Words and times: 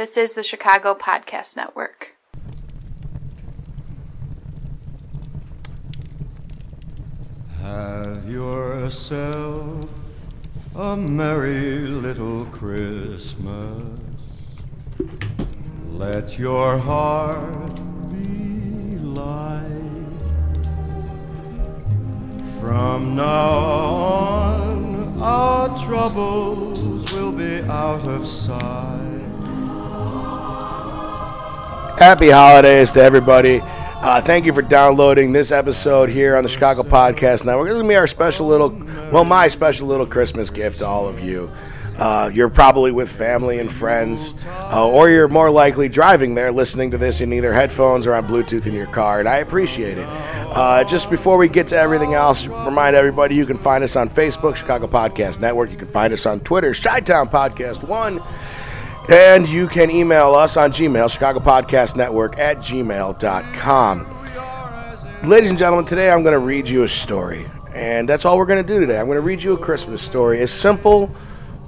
This 0.00 0.16
is 0.16 0.34
the 0.34 0.42
Chicago 0.42 0.94
Podcast 0.94 1.58
Network. 1.58 2.16
Have 7.60 8.30
yourself 8.30 9.84
a 10.74 10.96
merry 10.96 11.80
little 11.80 12.46
Christmas. 12.46 13.84
Let 15.90 16.38
your 16.38 16.78
heart 16.78 17.74
be 18.10 18.96
light. 19.00 19.68
From 22.58 23.16
now 23.16 23.58
on, 23.58 25.20
our 25.20 25.78
troubles 25.84 27.12
will 27.12 27.32
be 27.32 27.60
out 27.64 28.08
of 28.08 28.26
sight. 28.26 29.19
Happy 32.00 32.30
holidays 32.30 32.92
to 32.92 33.02
everybody. 33.02 33.60
Uh, 33.62 34.22
thank 34.22 34.46
you 34.46 34.54
for 34.54 34.62
downloading 34.62 35.32
this 35.32 35.50
episode 35.50 36.08
here 36.08 36.34
on 36.34 36.42
the 36.42 36.48
Chicago 36.48 36.82
Podcast 36.82 37.44
Network. 37.44 37.66
This 37.66 37.72
is 37.72 37.76
going 37.76 37.84
to 37.84 37.88
be 37.90 37.96
our 37.96 38.06
special 38.06 38.46
little, 38.46 38.70
well, 39.12 39.26
my 39.26 39.48
special 39.48 39.86
little 39.86 40.06
Christmas 40.06 40.48
gift 40.48 40.78
to 40.78 40.86
all 40.86 41.06
of 41.06 41.20
you. 41.20 41.52
Uh, 41.98 42.30
you're 42.32 42.48
probably 42.48 42.90
with 42.90 43.10
family 43.10 43.58
and 43.58 43.70
friends, 43.70 44.32
uh, 44.46 44.88
or 44.88 45.10
you're 45.10 45.28
more 45.28 45.50
likely 45.50 45.90
driving 45.90 46.32
there 46.32 46.50
listening 46.50 46.90
to 46.92 46.96
this 46.96 47.20
in 47.20 47.34
either 47.34 47.52
headphones 47.52 48.06
or 48.06 48.14
on 48.14 48.26
Bluetooth 48.26 48.64
in 48.64 48.72
your 48.72 48.86
car, 48.86 49.20
and 49.20 49.28
I 49.28 49.36
appreciate 49.36 49.98
it. 49.98 50.08
Uh, 50.08 50.82
just 50.84 51.10
before 51.10 51.36
we 51.36 51.48
get 51.48 51.68
to 51.68 51.76
everything 51.76 52.14
else, 52.14 52.46
remind 52.46 52.96
everybody 52.96 53.34
you 53.34 53.44
can 53.44 53.58
find 53.58 53.84
us 53.84 53.94
on 53.94 54.08
Facebook, 54.08 54.56
Chicago 54.56 54.86
Podcast 54.86 55.38
Network. 55.38 55.70
You 55.70 55.76
can 55.76 55.88
find 55.88 56.14
us 56.14 56.24
on 56.24 56.40
Twitter, 56.40 56.72
Chi-Town 56.72 57.28
Podcast 57.28 57.82
1. 57.82 58.22
And 59.10 59.48
you 59.48 59.66
can 59.66 59.90
email 59.90 60.36
us 60.36 60.56
on 60.56 60.70
Gmail, 60.70 61.10
Chicago 61.10 61.40
Podcast 61.40 61.96
Network 61.96 62.38
at 62.38 62.58
gmail.com. 62.58 64.06
Ladies 65.28 65.50
and 65.50 65.58
gentlemen, 65.58 65.84
today 65.84 66.12
I'm 66.12 66.22
going 66.22 66.32
to 66.32 66.38
read 66.38 66.68
you 66.68 66.84
a 66.84 66.88
story. 66.88 67.44
And 67.74 68.08
that's 68.08 68.24
all 68.24 68.38
we're 68.38 68.46
going 68.46 68.64
to 68.64 68.72
do 68.72 68.78
today. 68.78 69.00
I'm 69.00 69.06
going 69.06 69.16
to 69.16 69.22
read 69.22 69.42
you 69.42 69.54
a 69.54 69.58
Christmas 69.58 70.00
story, 70.00 70.42
a 70.42 70.46
simple, 70.46 71.12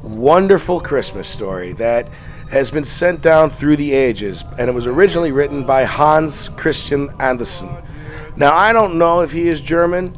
wonderful 0.05 0.81
Christmas 0.81 1.27
story 1.27 1.72
that 1.72 2.08
has 2.53 2.70
been 2.70 2.84
sent 2.84 3.22
down 3.22 3.50
through 3.50 3.77
the 3.77 3.92
ages. 3.92 4.44
And 4.56 4.70
it 4.70 4.72
was 4.72 4.86
originally 4.86 5.33
written 5.33 5.66
by 5.66 5.83
Hans 5.83 6.48
Christian 6.50 7.11
Andersen. 7.19 7.75
Now, 8.36 8.56
I 8.56 8.72
don't 8.72 8.98
know 8.98 9.22
if 9.22 9.33
he 9.33 9.48
is 9.48 9.61
German, 9.61 10.14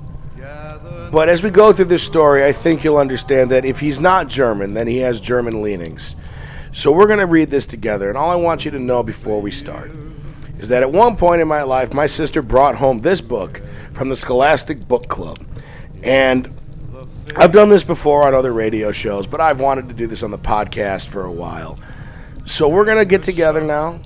but 1.10 1.30
as 1.30 1.42
we 1.42 1.48
go 1.48 1.72
through 1.72 1.86
this 1.86 2.02
story, 2.02 2.44
I 2.44 2.52
think 2.52 2.84
you'll 2.84 2.98
understand 2.98 3.50
that 3.50 3.64
if 3.64 3.80
he's 3.80 3.98
not 3.98 4.28
German, 4.28 4.74
then 4.74 4.86
he 4.86 4.98
has 4.98 5.20
German 5.20 5.62
leanings. 5.62 6.16
So 6.74 6.90
we're 6.90 7.06
going 7.06 7.20
to 7.20 7.26
read 7.26 7.50
this 7.50 7.66
together, 7.66 8.08
and 8.08 8.18
all 8.18 8.32
I 8.32 8.34
want 8.34 8.64
you 8.64 8.72
to 8.72 8.80
know 8.80 9.04
before 9.04 9.40
we 9.40 9.52
start 9.52 9.92
is 10.58 10.68
that 10.70 10.82
at 10.82 10.90
one 10.90 11.16
point 11.16 11.40
in 11.40 11.46
my 11.46 11.62
life, 11.62 11.94
my 11.94 12.08
sister 12.08 12.42
brought 12.42 12.74
home 12.74 12.98
this 12.98 13.20
book 13.20 13.62
from 13.92 14.08
the 14.08 14.16
Scholastic 14.16 14.88
Book 14.88 15.06
Club. 15.06 15.38
And 16.02 16.52
I've 17.36 17.52
done 17.52 17.68
this 17.68 17.84
before 17.84 18.24
on 18.24 18.34
other 18.34 18.52
radio 18.52 18.90
shows, 18.90 19.24
but 19.24 19.40
I've 19.40 19.60
wanted 19.60 19.86
to 19.88 19.94
do 19.94 20.08
this 20.08 20.24
on 20.24 20.32
the 20.32 20.38
podcast 20.38 21.06
for 21.06 21.24
a 21.24 21.30
while. 21.30 21.78
So 22.44 22.68
we're 22.68 22.84
going 22.84 22.98
to 22.98 23.04
get 23.04 23.22
together 23.22 23.60
now, 23.60 24.00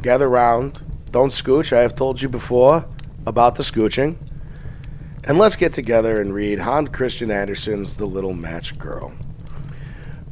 gather 0.00 0.28
round. 0.28 0.80
Don't 1.10 1.30
scooch. 1.30 1.72
I 1.72 1.80
have 1.80 1.96
told 1.96 2.22
you 2.22 2.28
before 2.28 2.86
about 3.26 3.56
the 3.56 3.64
scooching. 3.64 4.16
And 5.24 5.36
let's 5.36 5.56
get 5.56 5.74
together 5.74 6.20
and 6.20 6.32
read 6.32 6.60
Hans 6.60 6.90
Christian 6.90 7.32
Andersen's 7.32 7.96
The 7.96 8.06
Little 8.06 8.34
Match 8.34 8.78
Girl. 8.78 9.14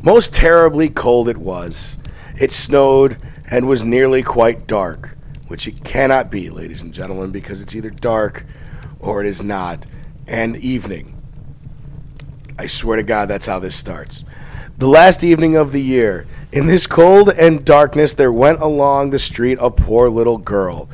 Most 0.05 0.35
terribly 0.35 0.89
cold 0.89 1.29
it 1.29 1.37
was. 1.37 1.97
It 2.37 2.51
snowed 2.51 3.19
and 3.49 3.69
was 3.69 3.85
nearly 3.85 4.25
quite 4.25 4.67
dark, 4.67 5.17
which 5.47 5.69
it 5.69 5.85
cannot 5.85 6.29
be, 6.29 6.51
ladies 6.51 6.81
and 6.81 6.93
gentlemen, 6.93 7.31
because 7.31 7.61
it's 7.61 7.75
either 7.75 7.91
dark 7.91 8.45
or 8.99 9.21
it 9.23 9.29
is 9.29 9.43
not, 9.43 9.87
and 10.27 10.57
evening. 10.57 11.17
I 12.59 12.67
swear 12.67 12.97
to 12.97 13.05
God, 13.05 13.29
that's 13.29 13.47
how 13.47 13.61
this 13.61 13.77
starts. 13.77 14.25
The 14.79 14.89
last 14.89 15.23
evening 15.23 15.55
of 15.55 15.71
the 15.71 15.81
year, 15.81 16.27
in 16.51 16.67
this 16.67 16.87
cold 16.87 17.29
and 17.29 17.65
darkness, 17.65 18.13
there 18.13 18.33
went 18.33 18.61
along 18.61 19.11
the 19.11 19.19
street 19.21 19.59
a 19.61 19.71
poor 19.71 20.11
little 20.11 20.39
girl, 20.39 20.89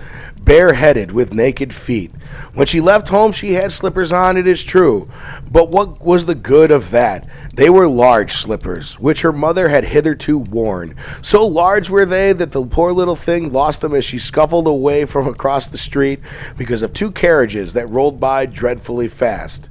bareheaded 0.48 1.12
with 1.12 1.34
naked 1.34 1.74
feet. 1.74 2.10
When 2.54 2.66
she 2.66 2.80
left 2.80 3.08
home, 3.08 3.32
she 3.32 3.52
had 3.52 3.70
slippers 3.70 4.12
on, 4.12 4.38
it 4.38 4.46
is 4.46 4.64
true. 4.64 5.10
But 5.50 5.68
what 5.68 6.00
was 6.00 6.24
the 6.24 6.34
good 6.34 6.70
of 6.70 6.90
that? 6.90 7.28
They 7.54 7.68
were 7.68 7.86
large 7.86 8.32
slippers, 8.32 8.98
which 8.98 9.20
her 9.20 9.32
mother 9.32 9.68
had 9.68 9.84
hitherto 9.84 10.38
worn. 10.38 10.96
So 11.20 11.46
large 11.46 11.90
were 11.90 12.06
they 12.06 12.32
that 12.32 12.52
the 12.52 12.64
poor 12.64 12.92
little 12.92 13.14
thing 13.14 13.52
lost 13.52 13.82
them 13.82 13.94
as 13.94 14.06
she 14.06 14.18
scuffled 14.18 14.66
away 14.66 15.04
from 15.04 15.28
across 15.28 15.68
the 15.68 15.76
street 15.76 16.20
because 16.56 16.80
of 16.80 16.94
two 16.94 17.10
carriages 17.10 17.74
that 17.74 17.90
rolled 17.90 18.18
by 18.18 18.46
dreadfully 18.46 19.08
fast. 19.08 19.68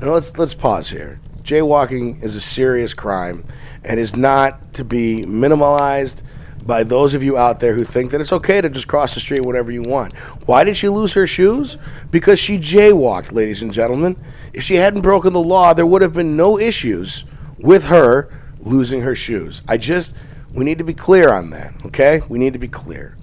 Now 0.00 0.14
let's 0.14 0.38
let's 0.38 0.54
pause 0.54 0.90
here. 0.90 1.18
Jaywalking 1.42 2.22
is 2.22 2.36
a 2.36 2.40
serious 2.40 2.94
crime 2.94 3.44
and 3.82 3.98
is 3.98 4.14
not 4.14 4.74
to 4.74 4.84
be 4.84 5.24
minimalized 5.24 6.22
by 6.68 6.84
those 6.84 7.14
of 7.14 7.24
you 7.24 7.38
out 7.38 7.60
there 7.60 7.74
who 7.74 7.82
think 7.82 8.10
that 8.10 8.20
it's 8.20 8.32
okay 8.32 8.60
to 8.60 8.68
just 8.68 8.86
cross 8.86 9.14
the 9.14 9.20
street 9.20 9.44
whenever 9.44 9.72
you 9.72 9.80
want. 9.80 10.12
Why 10.44 10.64
did 10.64 10.76
she 10.76 10.90
lose 10.90 11.14
her 11.14 11.26
shoes? 11.26 11.78
Because 12.10 12.38
she 12.38 12.58
jaywalked, 12.58 13.32
ladies 13.32 13.62
and 13.62 13.72
gentlemen. 13.72 14.14
If 14.52 14.64
she 14.64 14.74
hadn't 14.74 15.00
broken 15.00 15.32
the 15.32 15.40
law, 15.40 15.72
there 15.72 15.86
would 15.86 16.02
have 16.02 16.12
been 16.12 16.36
no 16.36 16.58
issues 16.58 17.24
with 17.58 17.84
her 17.84 18.28
losing 18.60 19.00
her 19.00 19.14
shoes. 19.14 19.62
I 19.66 19.78
just, 19.78 20.12
we 20.54 20.62
need 20.62 20.76
to 20.76 20.84
be 20.84 20.92
clear 20.92 21.32
on 21.32 21.48
that, 21.50 21.72
okay? 21.86 22.20
We 22.28 22.38
need 22.38 22.52
to 22.52 22.58
be 22.58 22.68
clear. 22.68 23.16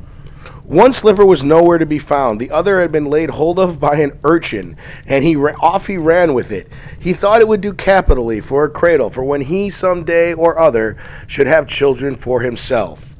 One 0.63 0.91
slipper 0.91 1.23
was 1.23 1.43
nowhere 1.43 1.77
to 1.77 1.85
be 1.85 1.99
found. 1.99 2.41
The 2.41 2.49
other 2.49 2.81
had 2.81 2.91
been 2.91 3.05
laid 3.05 3.29
hold 3.29 3.59
of 3.59 3.79
by 3.79 3.97
an 3.97 4.17
urchin, 4.23 4.75
and 5.05 5.23
he 5.23 5.35
ra- 5.35 5.53
off 5.61 5.85
he 5.85 5.97
ran 5.97 6.33
with 6.33 6.51
it. 6.51 6.67
He 6.99 7.13
thought 7.13 7.41
it 7.41 7.47
would 7.47 7.61
do 7.61 7.73
capitally 7.73 8.41
for 8.41 8.65
a 8.65 8.71
cradle, 8.71 9.11
for 9.11 9.23
when 9.23 9.41
he 9.41 9.69
some 9.69 10.03
day 10.03 10.33
or 10.33 10.57
other 10.57 10.97
should 11.27 11.45
have 11.45 11.67
children 11.67 12.15
for 12.15 12.41
himself 12.41 13.14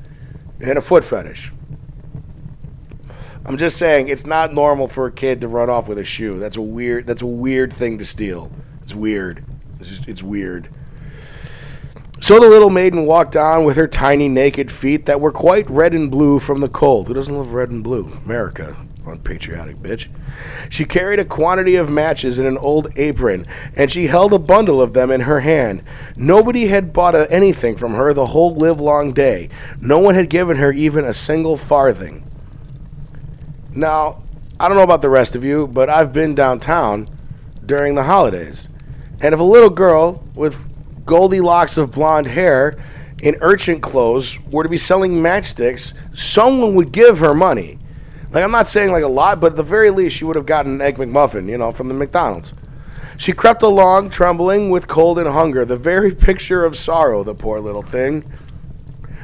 and 0.59 0.77
a 0.77 0.81
foot 0.81 1.03
fetish. 1.03 1.51
I'm 3.45 3.57
just 3.57 3.77
saying 3.77 4.07
it's 4.07 4.25
not 4.25 4.53
normal 4.53 4.87
for 4.87 5.05
a 5.05 5.11
kid 5.11 5.41
to 5.41 5.47
run 5.47 5.69
off 5.69 5.87
with 5.87 5.99
a 5.99 6.03
shoe. 6.03 6.39
That's 6.39 6.57
a 6.57 6.61
weird. 6.61 7.05
That's 7.05 7.21
a 7.21 7.27
weird 7.27 7.73
thing 7.73 7.99
to 7.99 8.05
steal. 8.05 8.51
It's 8.81 8.95
weird. 8.95 9.45
It's, 9.79 9.89
just, 9.89 10.07
it's 10.07 10.23
weird. 10.23 10.69
So 12.21 12.39
the 12.39 12.47
little 12.47 12.71
maiden 12.71 13.05
walked 13.05 13.35
on 13.35 13.65
with 13.65 13.75
her 13.75 13.87
tiny 13.87 14.27
naked 14.27 14.71
feet 14.71 15.05
that 15.05 15.21
were 15.21 15.31
quite 15.31 15.69
red 15.69 15.93
and 15.93 16.09
blue 16.09 16.39
from 16.39 16.61
the 16.61 16.69
cold. 16.69 17.07
Who 17.07 17.13
doesn't 17.13 17.35
love 17.35 17.49
red 17.49 17.69
and 17.69 17.83
blue? 17.83 18.19
America, 18.25 18.75
unpatriotic 19.07 19.77
bitch. 19.77 20.07
She 20.69 20.85
carried 20.85 21.19
a 21.19 21.25
quantity 21.25 21.75
of 21.75 21.89
matches 21.89 22.39
in 22.39 22.45
an 22.45 22.57
old 22.57 22.89
apron, 22.95 23.45
and 23.75 23.91
she 23.91 24.07
held 24.07 24.33
a 24.33 24.39
bundle 24.39 24.81
of 24.81 24.93
them 24.93 25.11
in 25.11 25.21
her 25.21 25.41
hand. 25.41 25.83
Nobody 26.15 26.67
had 26.67 26.93
bought 26.93 27.15
anything 27.31 27.77
from 27.77 27.93
her 27.93 28.13
the 28.13 28.27
whole 28.27 28.55
livelong 28.55 29.13
day. 29.13 29.49
No 29.79 29.99
one 29.99 30.15
had 30.15 30.29
given 30.29 30.57
her 30.57 30.71
even 30.71 31.05
a 31.05 31.13
single 31.13 31.57
farthing. 31.57 32.23
Now, 33.73 34.23
I 34.59 34.67
don't 34.67 34.77
know 34.77 34.83
about 34.83 35.01
the 35.01 35.09
rest 35.09 35.35
of 35.35 35.43
you, 35.43 35.67
but 35.67 35.89
I've 35.89 36.13
been 36.13 36.33
downtown 36.33 37.07
during 37.65 37.95
the 37.95 38.03
holidays. 38.03 38.67
And 39.21 39.33
if 39.33 39.39
a 39.39 39.43
little 39.43 39.69
girl 39.69 40.23
with 40.35 40.55
goldy 41.05 41.41
locks 41.41 41.77
of 41.77 41.91
blonde 41.91 42.27
hair 42.27 42.77
in 43.21 43.35
urchin 43.41 43.81
clothes 43.81 44.37
were 44.51 44.63
to 44.63 44.69
be 44.69 44.77
selling 44.77 45.13
matchsticks, 45.13 45.93
someone 46.15 46.75
would 46.75 46.91
give 46.91 47.19
her 47.19 47.33
money. 47.33 47.77
Like, 48.35 48.43
I'm 48.43 48.51
not 48.51 48.67
saying 48.67 48.91
like 48.91 49.01
a 49.01 49.07
lot, 49.07 49.39
but 49.39 49.53
at 49.53 49.55
the 49.55 49.63
very 49.63 49.89
least, 49.91 50.17
she 50.17 50.25
would 50.25 50.35
have 50.35 50.45
gotten 50.45 50.73
an 50.73 50.81
Egg 50.81 50.97
McMuffin, 50.97 51.49
you 51.49 51.57
know, 51.57 51.71
from 51.71 51.87
the 51.87 51.93
McDonald's. 51.93 52.51
She 53.17 53.31
crept 53.31 53.63
along, 53.63 54.09
trembling 54.09 54.69
with 54.69 54.89
cold 54.89 55.17
and 55.17 55.29
hunger, 55.29 55.63
the 55.63 55.77
very 55.77 56.13
picture 56.13 56.65
of 56.65 56.77
sorrow, 56.77 57.23
the 57.23 57.33
poor 57.33 57.61
little 57.61 57.81
thing. 57.81 58.29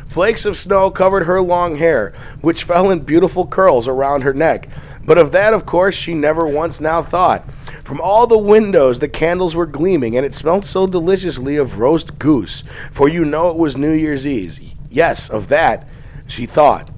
Flakes 0.07 0.45
of 0.45 0.57
snow 0.57 0.89
covered 0.89 1.25
her 1.25 1.41
long 1.41 1.75
hair, 1.75 2.13
which 2.39 2.63
fell 2.63 2.89
in 2.89 3.01
beautiful 3.01 3.45
curls 3.45 3.85
around 3.85 4.21
her 4.21 4.33
neck. 4.33 4.69
But 5.03 5.17
of 5.17 5.33
that, 5.33 5.53
of 5.53 5.65
course, 5.65 5.93
she 5.93 6.13
never 6.13 6.47
once 6.47 6.79
now 6.79 7.03
thought. 7.03 7.43
From 7.83 7.99
all 7.99 8.27
the 8.27 8.37
windows, 8.37 8.99
the 8.99 9.09
candles 9.09 9.57
were 9.57 9.65
gleaming, 9.65 10.15
and 10.15 10.25
it 10.25 10.33
smelled 10.33 10.63
so 10.63 10.87
deliciously 10.87 11.57
of 11.57 11.79
roast 11.79 12.17
goose, 12.17 12.63
for 12.93 13.09
you 13.09 13.25
know 13.25 13.49
it 13.49 13.57
was 13.57 13.75
New 13.75 13.91
Year's 13.91 14.25
Eve. 14.25 14.57
Yes, 14.89 15.29
of 15.29 15.49
that 15.49 15.85
she 16.29 16.45
thought. 16.45 16.89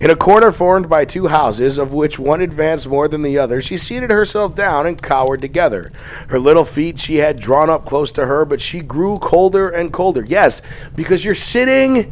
In 0.00 0.08
a 0.08 0.16
corner 0.16 0.50
formed 0.50 0.88
by 0.88 1.04
two 1.04 1.26
houses, 1.26 1.76
of 1.76 1.92
which 1.92 2.18
one 2.18 2.40
advanced 2.40 2.86
more 2.86 3.06
than 3.06 3.20
the 3.20 3.38
other, 3.38 3.60
she 3.60 3.76
seated 3.76 4.10
herself 4.10 4.54
down 4.54 4.86
and 4.86 5.00
cowered 5.00 5.42
together. 5.42 5.92
Her 6.28 6.38
little 6.38 6.64
feet 6.64 6.98
she 6.98 7.16
had 7.16 7.38
drawn 7.38 7.68
up 7.68 7.84
close 7.84 8.10
to 8.12 8.24
her, 8.24 8.46
but 8.46 8.62
she 8.62 8.80
grew 8.80 9.18
colder 9.18 9.68
and 9.68 9.92
colder. 9.92 10.24
Yes, 10.24 10.62
because 10.96 11.22
you're 11.22 11.34
sitting 11.34 12.10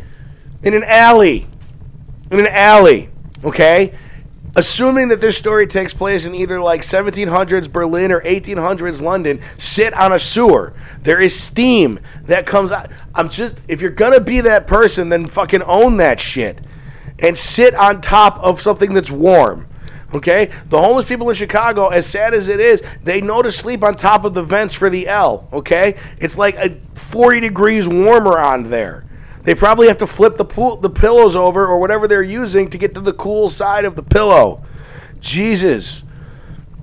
in 0.62 0.74
an 0.74 0.84
alley. 0.84 1.46
In 2.30 2.40
an 2.40 2.48
alley, 2.48 3.08
okay? 3.42 3.94
assuming 4.56 5.06
that 5.08 5.20
this 5.20 5.36
story 5.36 5.68
takes 5.68 5.94
place 5.94 6.24
in 6.24 6.34
either 6.34 6.60
like 6.60 6.80
1700s 6.82 7.70
Berlin 7.70 8.10
or 8.10 8.20
1800s 8.22 9.00
London, 9.00 9.40
sit 9.56 9.94
on 9.94 10.12
a 10.12 10.18
sewer. 10.18 10.72
There 11.02 11.20
is 11.20 11.38
steam 11.38 12.00
that 12.24 12.44
comes 12.44 12.72
out. 12.72 12.90
I'm 13.14 13.28
just, 13.28 13.56
if 13.68 13.80
you're 13.80 13.90
gonna 13.90 14.18
be 14.18 14.40
that 14.40 14.66
person, 14.66 15.10
then 15.10 15.26
fucking 15.26 15.62
own 15.62 15.98
that 15.98 16.18
shit 16.18 16.60
and 17.20 17.36
sit 17.36 17.74
on 17.74 18.00
top 18.00 18.38
of 18.38 18.60
something 18.60 18.94
that's 18.94 19.10
warm. 19.10 19.66
Okay? 20.14 20.50
The 20.68 20.78
homeless 20.78 21.06
people 21.06 21.28
in 21.30 21.36
Chicago, 21.36 21.88
as 21.88 22.06
sad 22.06 22.34
as 22.34 22.48
it 22.48 22.60
is, 22.60 22.82
they 23.04 23.20
know 23.20 23.42
to 23.42 23.52
sleep 23.52 23.82
on 23.82 23.96
top 23.96 24.24
of 24.24 24.34
the 24.34 24.42
vents 24.42 24.74
for 24.74 24.88
the 24.88 25.08
L. 25.08 25.48
Okay? 25.52 25.96
It's 26.18 26.38
like 26.38 26.56
a 26.56 26.76
40 26.94 27.40
degrees 27.40 27.86
warmer 27.88 28.38
on 28.38 28.70
there. 28.70 29.04
They 29.42 29.54
probably 29.54 29.88
have 29.88 29.98
to 29.98 30.06
flip 30.06 30.36
the 30.36 30.44
pool, 30.44 30.76
the 30.76 30.90
pillows 30.90 31.34
over 31.34 31.66
or 31.66 31.78
whatever 31.78 32.06
they're 32.06 32.22
using 32.22 32.68
to 32.70 32.78
get 32.78 32.94
to 32.94 33.00
the 33.00 33.14
cool 33.14 33.48
side 33.48 33.84
of 33.84 33.96
the 33.96 34.02
pillow. 34.02 34.62
Jesus. 35.20 36.02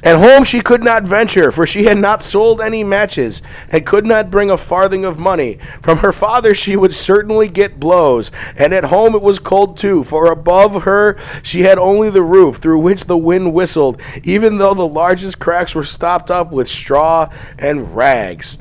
At 0.06 0.18
home 0.18 0.44
she 0.44 0.62
could 0.62 0.84
not 0.84 1.02
venture, 1.02 1.52
for 1.52 1.66
she 1.66 1.86
had 1.86 1.98
not 1.98 2.22
sold 2.22 2.62
any 2.62 2.84
matches, 2.84 3.42
and 3.70 3.88
could 3.88 4.06
not 4.06 4.30
bring 4.30 4.52
a 4.52 4.56
farthing 4.56 5.04
of 5.04 5.18
money. 5.18 5.58
From 5.82 5.98
her 5.98 6.12
father 6.12 6.54
she 6.54 6.76
would 6.76 6.94
certainly 6.94 7.48
get 7.48 7.80
blows, 7.80 8.30
and 8.56 8.72
at 8.72 8.86
home 8.86 9.16
it 9.16 9.24
was 9.24 9.40
cold 9.40 9.80
too, 9.80 10.04
for 10.04 10.32
above 10.32 10.84
her 10.84 11.18
she 11.42 11.62
had 11.62 11.80
only 11.80 12.12
the 12.12 12.22
roof, 12.22 12.58
through 12.58 12.78
which 12.78 13.06
the 13.06 13.18
wind 13.18 13.52
whistled, 13.52 14.00
even 14.24 14.60
though 14.60 14.76
the 14.76 14.88
largest 14.88 15.40
cracks 15.40 15.74
were 15.74 15.84
stopped 15.84 16.30
up 16.30 16.52
with 16.52 16.68
straw 16.68 17.28
and 17.58 17.96
rags. 17.96 18.60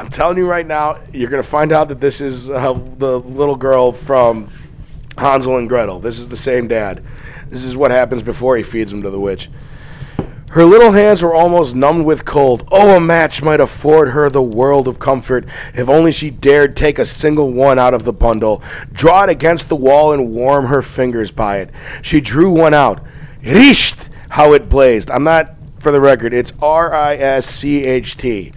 I'm 0.00 0.10
telling 0.10 0.36
you 0.36 0.48
right 0.48 0.66
now, 0.66 0.98
you're 1.12 1.30
going 1.30 1.42
to 1.42 1.48
find 1.48 1.70
out 1.70 1.88
that 1.90 2.00
this 2.00 2.20
is 2.20 2.50
uh, 2.50 2.72
the 2.96 3.20
little 3.20 3.54
girl 3.54 3.92
from 3.92 4.48
Hansel 5.16 5.58
and 5.58 5.68
Gretel. 5.68 6.00
This 6.00 6.18
is 6.18 6.26
the 6.26 6.36
same 6.36 6.66
dad. 6.66 7.04
This 7.46 7.62
is 7.62 7.76
what 7.76 7.92
happens 7.92 8.24
before 8.24 8.56
he 8.56 8.64
feeds 8.64 8.92
him 8.92 9.02
to 9.02 9.10
the 9.10 9.20
witch. 9.20 9.48
Her 10.50 10.64
little 10.64 10.90
hands 10.92 11.22
were 11.22 11.32
almost 11.32 11.76
numbed 11.76 12.04
with 12.04 12.24
cold. 12.24 12.66
Oh, 12.72 12.96
a 12.96 13.00
match 13.00 13.40
might 13.40 13.60
afford 13.60 14.08
her 14.08 14.28
the 14.28 14.42
world 14.42 14.88
of 14.88 14.98
comfort 14.98 15.46
if 15.74 15.88
only 15.88 16.10
she 16.10 16.30
dared 16.30 16.76
take 16.76 16.98
a 16.98 17.06
single 17.06 17.52
one 17.52 17.78
out 17.78 17.94
of 17.94 18.02
the 18.02 18.12
bundle, 18.12 18.60
draw 18.92 19.22
it 19.22 19.30
against 19.30 19.68
the 19.68 19.76
wall, 19.76 20.12
and 20.12 20.34
warm 20.34 20.66
her 20.66 20.82
fingers 20.82 21.30
by 21.30 21.58
it. 21.58 21.70
She 22.02 22.20
drew 22.20 22.50
one 22.50 22.74
out. 22.74 23.00
Rischt! 23.42 24.08
How 24.30 24.52
it 24.52 24.68
blazed. 24.68 25.08
I'm 25.10 25.22
not, 25.22 25.56
for 25.78 25.92
the 25.92 26.00
record, 26.00 26.34
it's 26.34 26.52
R 26.60 26.92
I 26.92 27.14
S 27.14 27.46
C 27.46 27.82
H 27.84 28.16
T. 28.16 28.52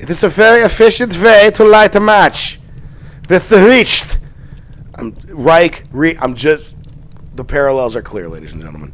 It 0.00 0.10
is 0.10 0.24
a 0.24 0.28
very 0.28 0.62
efficient 0.62 1.16
way 1.20 1.52
to 1.52 1.64
light 1.64 1.94
a 1.94 2.00
match. 2.00 2.58
With 3.28 3.48
the 3.48 3.64
reached. 3.64 4.18
I'm 4.96 5.16
Reich, 5.28 5.84
re, 5.92 6.16
I'm 6.18 6.34
just, 6.34 6.66
the 7.36 7.44
parallels 7.44 7.94
are 7.94 8.02
clear, 8.02 8.28
ladies 8.28 8.50
and 8.50 8.60
gentlemen. 8.60 8.92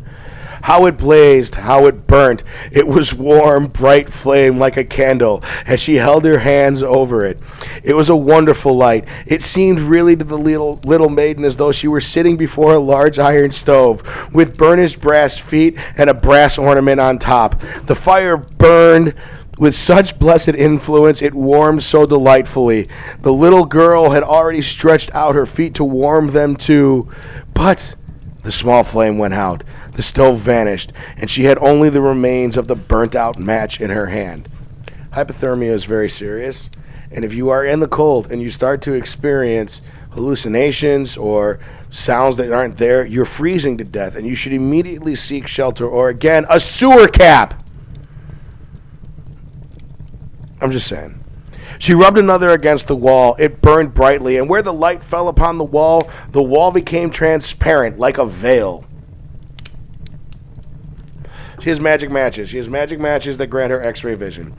How 0.62 0.87
it 0.87 0.99
blazed, 0.99 1.56
how 1.56 1.87
it 1.87 2.06
burnt. 2.06 2.43
It 2.70 2.87
was 2.87 3.14
warm, 3.14 3.66
bright 3.66 4.10
flame 4.10 4.58
like 4.58 4.76
a 4.76 4.84
candle 4.84 5.43
as 5.66 5.81
she 5.81 5.96
held 5.96 6.25
her 6.25 6.40
hands 6.40 6.82
over 6.82 7.25
it. 7.25 7.38
It 7.82 7.94
was 7.94 8.08
a 8.08 8.16
wonderful 8.16 8.76
light. 8.76 9.06
It 9.26 9.43
seemed 9.43 9.81
really 9.81 10.16
to 10.16 10.25
the 10.25 10.38
little, 10.38 10.81
little 10.84 11.08
maiden 11.08 11.44
as 11.44 11.56
though 11.56 11.72
she 11.72 11.88
were 11.88 12.00
sitting 12.00 12.37
before 12.37 12.75
a 12.75 12.78
large 12.78 13.19
iron 13.19 13.52
stove 13.52 14.02
with 14.32 14.56
burnished 14.56 15.00
brass 15.00 15.38
feet 15.38 15.76
and 15.96 16.10
a 16.10 16.14
brass 16.14 16.58
ornament 16.58 17.00
on 17.00 17.19
top. 17.19 17.62
The 17.87 17.94
fire 17.94 18.37
burned 18.37 19.14
with 19.58 19.75
such 19.75 20.19
blessed 20.19 20.50
influence, 20.50 21.20
it 21.20 21.34
warmed 21.34 21.82
so 21.82 22.06
delightfully. 22.06 22.87
The 23.22 23.32
little 23.32 23.64
girl 23.64 24.11
had 24.11 24.22
already 24.22 24.62
stretched 24.62 25.12
out 25.14 25.34
her 25.34 25.46
feet 25.46 25.75
to 25.75 25.84
warm 25.84 26.28
them 26.28 26.56
too, 26.56 27.11
but 27.54 27.94
the 28.44 28.52
small 28.52 28.84
flame 28.84 29.19
went 29.19 29.34
out, 29.34 29.64
the 29.98 30.02
stove 30.04 30.38
vanished, 30.38 30.92
and 31.16 31.28
she 31.28 31.42
had 31.42 31.58
only 31.58 31.90
the 31.90 32.00
remains 32.00 32.56
of 32.56 32.68
the 32.68 32.76
burnt 32.76 33.16
out 33.16 33.36
match 33.36 33.80
in 33.80 33.90
her 33.90 34.06
hand. 34.06 34.48
Hypothermia 35.10 35.72
is 35.72 35.86
very 35.86 36.08
serious, 36.08 36.70
and 37.10 37.24
if 37.24 37.34
you 37.34 37.48
are 37.48 37.64
in 37.64 37.80
the 37.80 37.88
cold 37.88 38.30
and 38.30 38.40
you 38.40 38.48
start 38.48 38.80
to 38.82 38.92
experience 38.92 39.80
hallucinations 40.10 41.16
or 41.16 41.58
sounds 41.90 42.36
that 42.36 42.52
aren't 42.52 42.78
there, 42.78 43.04
you're 43.04 43.24
freezing 43.24 43.76
to 43.76 43.82
death, 43.82 44.14
and 44.14 44.24
you 44.24 44.36
should 44.36 44.52
immediately 44.52 45.16
seek 45.16 45.48
shelter 45.48 45.88
or, 45.88 46.10
again, 46.10 46.46
a 46.48 46.60
sewer 46.60 47.08
cap. 47.08 47.60
I'm 50.60 50.70
just 50.70 50.86
saying. 50.86 51.24
She 51.80 51.92
rubbed 51.92 52.18
another 52.18 52.50
against 52.50 52.86
the 52.86 52.94
wall. 52.94 53.34
It 53.40 53.60
burned 53.60 53.94
brightly, 53.94 54.36
and 54.36 54.48
where 54.48 54.62
the 54.62 54.72
light 54.72 55.02
fell 55.02 55.26
upon 55.26 55.58
the 55.58 55.64
wall, 55.64 56.08
the 56.30 56.40
wall 56.40 56.70
became 56.70 57.10
transparent 57.10 57.98
like 57.98 58.18
a 58.18 58.24
veil. 58.24 58.84
She 61.60 61.70
has 61.70 61.81
magic 61.81 62.10
matches. 62.10 62.50
She 62.50 62.56
has 62.58 62.69
magic 62.69 63.00
matches 63.00 63.38
that 63.38 63.49
grant 63.49 63.70
her 63.72 63.81
x 63.84 64.05
ray 64.05 64.14
vision. 64.14 64.55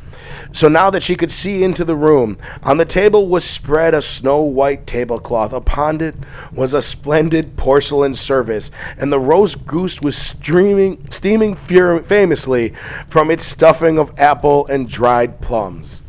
So 0.51 0.67
now 0.67 0.89
that 0.89 1.03
she 1.03 1.15
could 1.15 1.31
see 1.31 1.63
into 1.63 1.85
the 1.85 1.95
room, 1.95 2.37
on 2.63 2.77
the 2.77 2.85
table 2.85 3.27
was 3.27 3.43
spread 3.45 3.93
a 3.93 4.01
snow 4.01 4.41
white 4.41 4.85
tablecloth. 4.85 5.53
Upon 5.53 6.01
it 6.01 6.15
was 6.51 6.73
a 6.73 6.81
splendid 6.81 7.55
porcelain 7.55 8.15
service, 8.15 8.69
and 8.97 9.13
the 9.13 9.19
roast 9.19 9.65
goose 9.65 10.01
was 10.01 10.17
streaming, 10.17 11.09
steaming 11.09 11.55
fur- 11.55 12.01
famously 12.01 12.73
from 13.07 13.31
its 13.31 13.45
stuffing 13.45 13.97
of 13.97 14.11
apple 14.19 14.67
and 14.67 14.89
dried 14.89 15.41
plums. 15.41 16.01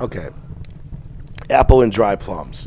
Okay. 0.00 0.28
Apple 1.48 1.80
and 1.82 1.92
dry 1.92 2.16
plums. 2.16 2.66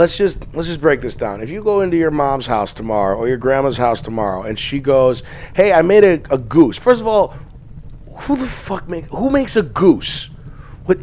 Let's 0.00 0.16
just 0.16 0.38
let's 0.54 0.66
just 0.66 0.80
break 0.80 1.02
this 1.02 1.14
down. 1.14 1.42
If 1.42 1.50
you 1.50 1.62
go 1.62 1.82
into 1.82 1.98
your 1.98 2.10
mom's 2.10 2.46
house 2.46 2.72
tomorrow 2.72 3.18
or 3.18 3.28
your 3.28 3.36
grandma's 3.36 3.76
house 3.76 4.00
tomorrow 4.00 4.44
and 4.44 4.58
she 4.58 4.78
goes, 4.80 5.22
"Hey, 5.54 5.74
I 5.74 5.82
made 5.82 6.04
a, 6.04 6.22
a 6.32 6.38
goose." 6.38 6.78
First 6.78 7.02
of 7.02 7.06
all, 7.06 7.36
who 8.20 8.38
the 8.38 8.46
fuck 8.46 8.88
make 8.88 9.04
who 9.08 9.28
makes 9.28 9.56
a 9.56 9.62
goose? 9.62 10.30
What 10.86 11.00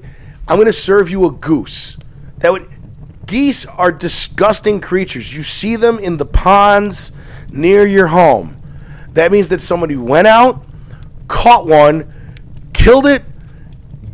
I'm 0.48 0.66
to 0.66 0.74
serve 0.74 1.12
you 1.12 1.26
a 1.26 1.32
goose. 1.32 1.96
That 2.40 2.52
would 2.52 2.68
geese 3.28 3.68
are 3.68 3.92
disgusting 3.92 4.82
creatures. 4.82 5.32
You 5.32 5.44
see 5.44 5.76
them 5.76 6.00
in 6.00 6.18
the 6.18 6.26
ponds 6.26 7.12
near 7.52 7.86
your 7.86 8.08
home. 8.08 8.60
That 9.14 9.32
means 9.32 9.50
that 9.50 9.62
somebody 9.62 9.96
went 9.96 10.26
out, 10.26 10.66
caught 11.28 11.68
one, 11.68 12.12
killed 12.74 13.06
it, 13.06 13.22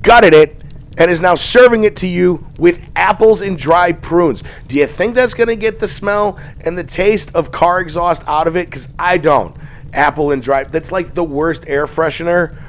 gutted 0.02 0.34
it, 0.34 0.62
and 0.98 1.10
is 1.10 1.22
now 1.22 1.36
serving 1.36 1.84
it 1.84 1.96
to 1.98 2.08
you 2.08 2.46
with 2.58 2.80
apples 2.96 3.42
and 3.42 3.58
dried 3.58 4.02
prunes. 4.02 4.44
Do 4.68 4.76
you 4.78 4.88
think 4.88 5.16
that's 5.16 5.34
going 5.34 5.48
to 5.48 5.56
get 5.56 5.80
the 5.80 5.88
smell 5.88 6.40
and 6.62 6.78
the 6.78 6.84
taste 6.84 7.32
of 7.34 7.52
car 7.52 7.80
exhaust 7.80 8.24
out 8.28 8.48
of 8.48 8.56
it? 8.56 8.68
Because 8.68 8.88
I 9.00 9.18
don't. 9.18 9.56
Apple 9.94 10.32
and 10.32 10.42
dried, 10.42 10.72
that's 10.72 10.92
like 10.92 11.14
the 11.14 11.24
worst 11.24 11.66
air 11.68 11.86
freshener 11.86 12.60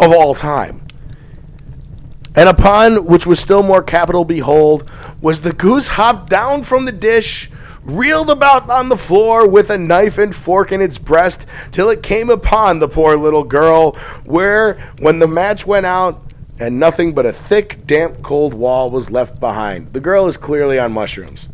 of 0.00 0.12
all 0.12 0.34
time. 0.34 0.82
And 2.34 2.48
upon 2.48 3.06
which 3.06 3.26
was 3.26 3.40
still 3.40 3.62
more 3.62 3.82
capital 3.82 4.24
behold, 4.24 4.90
was 5.20 5.42
the 5.42 5.52
goose 5.52 5.88
hopped 5.88 6.30
down 6.30 6.62
from 6.62 6.84
the 6.84 6.92
dish, 6.92 7.50
reeled 7.82 8.30
about 8.30 8.68
on 8.70 8.88
the 8.88 8.96
floor 8.96 9.48
with 9.48 9.70
a 9.70 9.78
knife 9.78 10.18
and 10.18 10.34
fork 10.34 10.70
in 10.70 10.80
its 10.80 10.98
breast, 10.98 11.46
till 11.72 11.90
it 11.90 12.02
came 12.02 12.30
upon 12.30 12.78
the 12.78 12.88
poor 12.88 13.16
little 13.16 13.44
girl, 13.44 13.92
where, 14.24 14.74
when 15.00 15.18
the 15.18 15.26
match 15.26 15.66
went 15.66 15.86
out, 15.86 16.22
and 16.60 16.78
nothing 16.78 17.14
but 17.14 17.26
a 17.26 17.32
thick, 17.32 17.86
damp, 17.86 18.22
cold 18.22 18.54
wall 18.54 18.90
was 18.90 19.10
left 19.10 19.38
behind. 19.40 19.92
The 19.92 20.00
girl 20.00 20.26
is 20.26 20.36
clearly 20.36 20.78
on 20.78 20.92
mushrooms. 20.92 21.48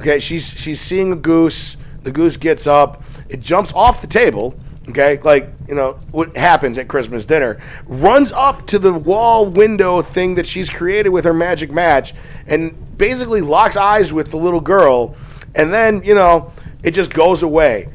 Okay, 0.00 0.20
she's 0.20 0.48
she's 0.48 0.80
seeing 0.80 1.12
a 1.12 1.16
goose. 1.16 1.76
The 2.02 2.12
goose 2.12 2.36
gets 2.36 2.66
up. 2.66 3.02
It 3.28 3.40
jumps 3.40 3.72
off 3.74 4.00
the 4.00 4.06
table. 4.06 4.54
Okay, 4.88 5.18
like 5.22 5.50
you 5.66 5.74
know 5.74 5.94
what 6.12 6.36
happens 6.36 6.78
at 6.78 6.88
Christmas 6.88 7.26
dinner. 7.26 7.60
Runs 7.86 8.32
up 8.32 8.66
to 8.68 8.78
the 8.78 8.92
wall 8.92 9.46
window 9.46 10.00
thing 10.02 10.36
that 10.36 10.46
she's 10.46 10.70
created 10.70 11.10
with 11.10 11.24
her 11.24 11.34
magic 11.34 11.70
match, 11.70 12.14
and 12.46 12.96
basically 12.96 13.40
locks 13.40 13.76
eyes 13.76 14.12
with 14.12 14.30
the 14.30 14.36
little 14.36 14.60
girl. 14.60 15.16
And 15.54 15.72
then 15.72 16.02
you 16.04 16.14
know 16.14 16.52
it 16.84 16.92
just 16.92 17.12
goes 17.12 17.42
away. 17.42 17.88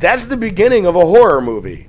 That's 0.00 0.26
the 0.26 0.36
beginning 0.36 0.86
of 0.86 0.96
a 0.96 1.00
horror 1.04 1.40
movie. 1.40 1.88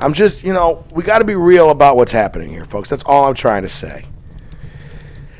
I'm 0.00 0.12
just, 0.12 0.42
you 0.42 0.52
know, 0.52 0.84
we 0.92 1.02
got 1.02 1.18
to 1.18 1.24
be 1.24 1.34
real 1.34 1.70
about 1.70 1.96
what's 1.96 2.12
happening 2.12 2.50
here, 2.50 2.64
folks. 2.64 2.88
That's 2.88 3.02
all 3.04 3.24
I'm 3.24 3.34
trying 3.34 3.62
to 3.64 3.68
say. 3.68 4.04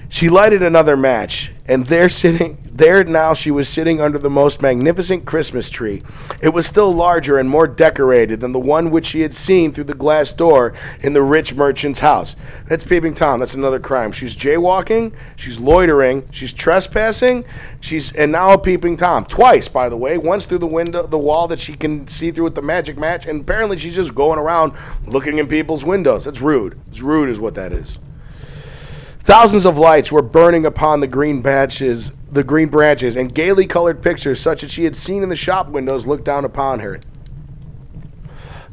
She 0.09 0.29
lighted 0.29 0.63
another 0.63 0.97
match, 0.97 1.53
and 1.67 1.87
there 1.87 2.09
sitting 2.09 2.68
there 2.79 3.03
now 3.03 3.35
she 3.35 3.51
was 3.51 3.69
sitting 3.69 4.01
under 4.01 4.19
the 4.19 4.31
most 4.31 4.63
magnificent 4.63 5.25
Christmas 5.25 5.69
tree. 5.69 6.01
It 6.41 6.51
was 6.51 6.67
still 6.67 6.93
larger 6.93 7.37
and 7.37 7.51
more 7.51 7.67
decorated 7.67 8.41
than 8.41 8.53
the 8.53 8.61
one 8.61 8.91
which 8.91 9.07
she 9.07 9.21
had 9.21 9.35
seen 9.35 9.73
through 9.73 9.85
the 9.85 9.95
glass 9.95 10.33
door 10.33 10.73
in 11.01 11.13
the 11.13 11.23
rich 11.23 11.55
merchant's 11.55 11.99
house. 11.99 12.37
That's 12.69 12.85
peeping 12.85 13.15
Tom. 13.15 13.41
That's 13.41 13.55
another 13.55 13.81
crime. 13.81 14.13
She's 14.13 14.37
jaywalking, 14.37 15.13
she's 15.35 15.59
loitering, 15.59 16.29
she's 16.31 16.53
trespassing, 16.53 17.45
she's 17.81 18.13
and 18.13 18.31
now 18.31 18.53
a 18.53 18.59
peeping 18.59 18.97
Tom. 18.97 19.25
Twice, 19.25 19.67
by 19.67 19.89
the 19.89 19.97
way. 19.97 20.17
Once 20.17 20.47
through 20.47 20.59
the 20.59 20.67
window 20.67 21.07
the 21.07 21.19
wall 21.19 21.49
that 21.49 21.59
she 21.59 21.75
can 21.75 22.07
see 22.07 22.31
through 22.31 22.45
with 22.45 22.55
the 22.55 22.63
magic 22.63 22.97
match, 22.97 23.27
and 23.27 23.41
apparently 23.41 23.77
she's 23.77 23.97
just 23.97 24.15
going 24.15 24.39
around 24.39 24.73
looking 25.07 25.39
in 25.39 25.49
people's 25.49 25.85
windows. 25.85 26.25
That's 26.25 26.41
rude. 26.41 26.79
It's 26.91 27.01
rude 27.01 27.29
is 27.29 27.41
what 27.41 27.57
that 27.57 27.73
is. 27.73 27.99
Thousands 29.29 29.67
of 29.67 29.77
lights 29.77 30.11
were 30.11 30.23
burning 30.23 30.65
upon 30.65 31.01
the 31.01 31.07
green 31.07 31.43
branches, 31.43 32.13
the 32.33 32.43
green 32.43 32.69
branches, 32.69 33.15
and 33.15 33.31
gaily 33.31 33.67
colored 33.67 34.01
pictures 34.01 34.41
such 34.41 34.65
as 34.65 34.71
she 34.71 34.85
had 34.85 34.97
seen 34.97 35.23
in 35.23 35.29
the 35.29 35.37
shop 35.37 35.69
windows 35.69 36.07
looked 36.07 36.25
down 36.25 36.47
upon 36.47 36.81
her. 36.81 36.99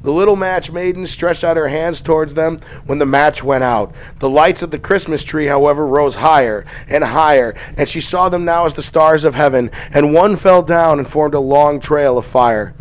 The 0.01 0.13
little 0.13 0.37
match 0.37 0.71
maiden 0.71 1.07
stretched 1.07 1.43
out 1.43 1.57
her 1.57 1.67
hands 1.67 1.99
towards 1.99 2.35
them 2.35 2.61
when 2.85 2.99
the 2.99 3.05
match 3.05 3.43
went 3.43 3.65
out. 3.65 3.93
The 4.19 4.29
lights 4.29 4.61
of 4.61 4.71
the 4.71 4.79
Christmas 4.79 5.25
tree, 5.25 5.47
however, 5.47 5.85
rose 5.85 6.15
higher 6.15 6.65
and 6.87 7.03
higher, 7.03 7.53
and 7.75 7.89
she 7.89 7.99
saw 7.99 8.29
them 8.29 8.45
now 8.45 8.65
as 8.65 8.75
the 8.75 8.81
stars 8.81 9.25
of 9.25 9.35
heaven, 9.35 9.69
and 9.91 10.13
one 10.13 10.37
fell 10.37 10.61
down 10.61 10.99
and 10.99 11.09
formed 11.09 11.33
a 11.33 11.39
long 11.41 11.81
trail 11.81 12.17
of 12.17 12.25
fire. 12.25 12.73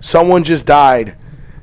Someone 0.00 0.44
just 0.44 0.64
died, 0.64 1.14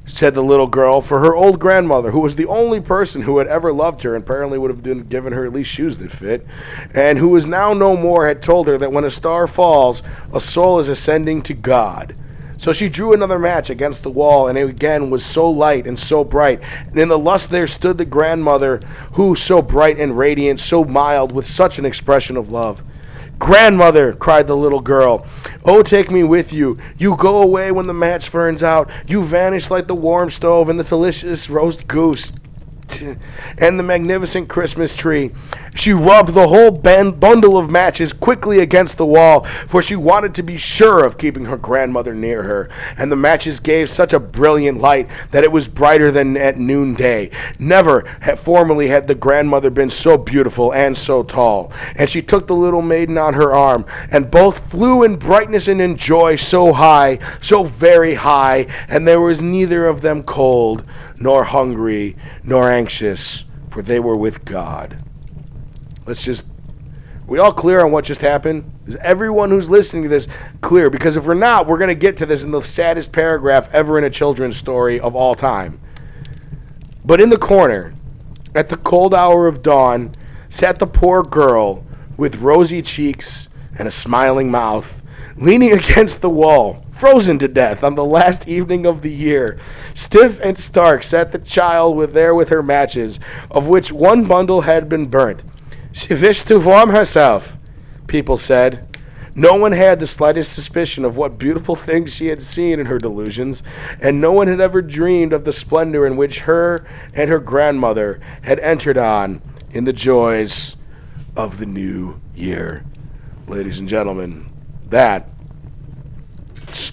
said 0.08 0.34
the 0.34 0.44
little 0.44 0.68
girl, 0.68 1.02
for 1.02 1.20
her 1.20 1.36
old 1.36 1.60
grandmother, 1.60 2.12
who 2.12 2.20
was 2.20 2.36
the 2.36 2.46
only 2.46 2.80
person 2.80 3.24
who 3.24 3.40
had 3.40 3.48
ever 3.48 3.74
loved 3.74 4.04
her 4.04 4.16
and 4.16 4.24
apparently 4.24 4.58
would 4.58 4.72
have 4.72 4.84
been, 4.84 5.04
given 5.04 5.34
her 5.34 5.46
at 5.46 5.54
least 5.54 5.72
shoes 5.72 5.98
that 5.98 6.12
fit, 6.12 6.46
and 6.94 7.18
who 7.18 7.30
was 7.30 7.48
now 7.48 7.74
no 7.74 7.98
more, 7.98 8.28
had 8.28 8.42
told 8.42 8.68
her 8.68 8.78
that 8.78 8.92
when 8.92 9.04
a 9.04 9.12
star 9.12 9.48
falls, 9.48 10.02
a 10.34 10.40
soul 10.40 10.80
is 10.80 10.88
ascending 10.88 11.42
to 11.42 11.54
God. 11.54 12.16
So 12.58 12.72
she 12.72 12.88
drew 12.88 13.14
another 13.14 13.38
match 13.38 13.70
against 13.70 14.04
the 14.04 14.10
wall, 14.10 14.48
and 14.48 14.58
it 14.58 14.70
again 14.70 15.10
was 15.10 15.26
so 15.26 15.50
light 15.50 15.88
and 15.88 16.00
so 16.00 16.24
bright. 16.24 16.62
And 16.88 16.98
in 16.98 17.10
the 17.10 17.20
lust 17.20 17.50
there 17.50 17.68
stood 17.68 17.98
the 17.98 18.06
grandmother, 18.06 18.80
who 19.14 19.36
so 19.36 19.62
bright 19.62 20.00
and 20.00 20.18
radiant, 20.18 20.60
so 20.62 20.86
mild, 20.86 21.32
with 21.32 21.48
such 21.48 21.80
an 21.80 21.86
expression 21.86 22.38
of 22.38 22.52
love. 22.52 22.82
Grandmother, 23.40 24.14
cried 24.14 24.48
the 24.48 24.56
little 24.56 24.80
girl, 24.80 25.28
oh, 25.66 25.84
take 25.84 26.10
me 26.10 26.24
with 26.24 26.54
you. 26.54 26.78
You 26.98 27.16
go 27.18 27.42
away 27.42 27.72
when 27.72 27.88
the 27.88 27.94
match 27.94 28.32
burns 28.32 28.64
out. 28.64 28.90
You 29.08 29.24
vanish 29.24 29.70
like 29.70 29.88
the 29.88 29.96
warm 29.96 30.30
stove 30.30 30.70
and 30.70 30.80
the 30.80 30.84
delicious 30.84 31.50
roast 31.50 31.88
goose 31.88 32.32
and 33.58 33.80
the 33.80 33.84
magnificent 33.84 34.50
Christmas 34.50 34.96
tree. 34.96 35.32
She 35.76 35.92
rubbed 35.92 36.34
the 36.34 36.48
whole 36.48 36.72
bundle 36.72 37.58
of 37.58 37.70
matches 37.70 38.14
quickly 38.14 38.60
against 38.60 38.98
the 38.98 39.06
wall, 39.06 39.46
for 39.68 39.82
she 39.82 39.96
wanted 39.96 40.34
to 40.36 40.44
be 40.44 40.58
sure 40.58 41.04
of 41.04 41.18
keeping 41.18 41.46
her 41.46 41.58
grandmother 41.58 42.14
near 42.14 42.44
her. 42.44 42.70
And 42.98 43.12
the 43.12 43.18
matches 43.18 43.60
gave 43.60 43.90
such 43.90 44.14
a 44.14 44.20
brilliant 44.20 44.80
light 44.80 45.10
that 45.32 45.44
it 45.44 45.52
was 45.52 45.68
brighter 45.68 46.12
than 46.12 46.38
at 46.38 46.58
noonday. 46.58 47.30
Never 47.60 48.08
had 48.22 48.40
formerly 48.40 48.88
had 48.88 49.08
the 49.08 49.16
grandmother 49.16 49.70
been 49.70 49.90
so 49.90 50.18
beautiful 50.18 50.74
and 50.74 50.98
so 50.98 51.24
tall. 51.24 51.74
And 51.96 52.10
she 52.10 52.22
took 52.22 52.48
the 52.48 52.56
little 52.56 52.82
maiden 52.82 53.18
on 53.18 53.34
her 53.34 53.54
arm, 53.54 53.86
and 54.12 54.32
both 54.32 54.72
flew 54.72 55.04
in 55.04 55.18
brightness 55.18 55.68
and 55.68 55.82
in 55.82 55.98
joy 55.98 56.38
so 56.38 56.72
high, 56.74 57.20
so 57.42 57.64
very 57.64 58.14
high, 58.14 58.68
and 58.88 59.08
there 59.08 59.22
was 59.22 59.42
neither 59.42 59.86
of 59.86 60.02
them 60.02 60.24
cold, 60.24 60.86
nor 61.18 61.44
hungry, 61.44 62.16
nor 62.44 62.72
anxious, 62.72 63.44
for 63.70 63.82
they 63.82 64.00
were 64.00 64.16
with 64.16 64.46
God. 64.46 65.02
Let's 66.06 66.24
just. 66.24 66.46
We 67.28 67.40
all 67.40 67.54
clear 67.54 67.84
on 67.84 67.92
what 67.92 68.06
just 68.06 68.22
happened? 68.22 68.72
Is 68.86 68.96
everyone 68.98 69.50
who's 69.50 69.68
listening 69.68 70.04
to 70.04 70.10
this 70.10 70.28
clear? 70.62 70.92
Because 70.92 71.18
if 71.18 71.26
we're 71.26 71.34
not, 71.34 71.66
we're 71.66 71.80
going 71.80 71.88
to 71.90 71.96
get 71.96 72.18
to 72.18 72.26
this 72.28 72.44
in 72.44 72.52
the 72.52 72.62
saddest 72.62 73.12
paragraph 73.12 73.68
ever 73.74 73.98
in 73.98 74.04
a 74.04 74.12
children's 74.12 74.58
story 74.58 75.00
of 75.00 75.16
all 75.16 75.34
time. 75.34 75.80
But 77.04 77.20
in 77.20 77.32
the 77.32 77.38
corner, 77.38 77.96
at 78.54 78.70
the 78.70 78.78
cold 78.78 79.16
hour 79.16 79.48
of 79.48 79.64
dawn, 79.64 80.12
sat 80.50 80.78
the 80.78 80.86
poor 80.86 81.24
girl 81.24 81.84
with 82.16 82.36
rosy 82.36 82.84
cheeks 82.84 83.50
and 83.78 83.88
a 83.88 83.92
smiling 83.92 84.52
mouth, 84.52 85.02
leaning 85.36 85.72
against 85.80 86.22
the 86.22 86.30
wall, 86.30 86.85
frozen 86.96 87.38
to 87.40 87.48
death 87.48 87.84
on 87.84 87.96
the 87.96 88.06
last 88.06 88.48
evening 88.48 88.86
of 88.86 89.02
the 89.02 89.12
year. 89.12 89.60
Stiff 89.94 90.40
and 90.42 90.58
stark 90.58 91.04
sat 91.04 91.32
the 91.32 91.40
child 91.40 91.98
with 91.98 92.14
there 92.14 92.34
with 92.34 92.50
her 92.50 92.64
matches, 92.64 93.20
of 93.52 93.68
which 93.68 93.92
one 93.92 94.26
bundle 94.26 94.62
had 94.62 94.88
been 94.88 95.08
burnt. 95.08 95.42
She 95.92 96.14
wished 96.14 96.48
to 96.48 96.60
warm 96.60 96.90
herself, 96.90 97.58
people 98.08 98.38
said. 98.38 98.88
No 99.38 99.56
one 99.56 99.74
had 99.74 100.00
the 100.00 100.08
slightest 100.08 100.54
suspicion 100.54 101.04
of 101.04 101.18
what 101.18 101.38
beautiful 101.38 101.76
things 101.76 102.14
she 102.14 102.28
had 102.28 102.42
seen 102.42 102.80
in 102.80 102.86
her 102.86 102.98
delusions, 102.98 103.62
and 104.00 104.22
no 104.22 104.32
one 104.32 104.48
had 104.48 104.62
ever 104.62 104.82
dreamed 104.82 105.34
of 105.34 105.44
the 105.44 105.52
splendor 105.52 106.08
in 106.08 106.16
which 106.16 106.40
her 106.40 106.88
and 107.14 107.30
her 107.30 107.40
grandmother 107.40 108.22
had 108.44 108.62
entered 108.62 108.98
on 108.98 109.42
in 109.72 109.84
the 109.84 109.92
joys 109.92 110.78
of 111.36 111.58
the 111.58 111.66
new 111.66 112.22
year. 112.34 112.86
Ladies 113.48 113.78
and 113.78 113.90
gentlemen, 113.90 114.46
that 114.88 115.28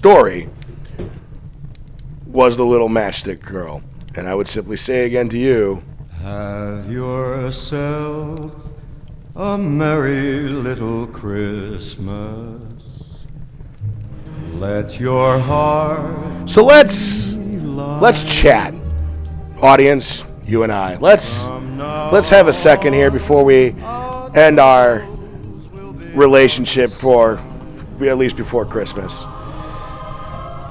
story 0.03 0.49
was 2.27 2.57
the 2.57 2.65
little 2.65 2.89
matchstick 2.89 3.41
girl. 3.41 3.81
And 4.17 4.27
I 4.27 4.35
would 4.35 4.49
simply 4.49 4.77
say 4.77 5.07
again 5.07 5.29
to 5.29 5.39
you 5.39 5.81
Have 6.21 6.91
yourself 6.91 8.53
a 9.37 9.57
merry 9.57 10.49
little 10.49 11.07
Christmas. 11.07 12.65
Let 14.55 14.99
your 14.99 15.39
heart 15.39 16.51
So 16.51 16.65
let's 16.65 17.35
let's 17.35 18.25
chat. 18.25 18.75
Audience, 19.61 20.25
you 20.45 20.65
and 20.65 20.73
I. 20.73 20.97
Let's 20.97 21.39
let's 22.13 22.29
have 22.29 22.49
a 22.49 22.53
second 22.53 22.95
here 22.95 23.13
before 23.13 23.45
we 23.45 23.77
end 24.35 24.59
our 24.59 25.07
relationship 26.13 26.91
for 26.91 27.41
at 28.01 28.19
least 28.19 28.37
before 28.37 28.67
Christmas. 28.67 29.25